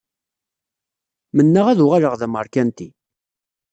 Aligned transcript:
Mennaɣ 1.35 1.65
ad 1.67 1.79
uɣaleɣ 1.85 2.13
d 2.19 2.21
ameṛkanti 2.25 2.89